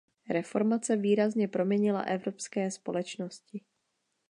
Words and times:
Reformace 0.29 0.95
výrazně 0.97 1.47
proměnila 1.47 2.01
evropské 2.01 2.71
společnosti. 2.71 3.61